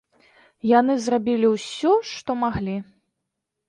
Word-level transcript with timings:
Яны 0.79 0.93
зрабілі 1.05 1.47
ўсё, 1.55 1.95
што 2.15 2.31
маглі. 2.47 2.77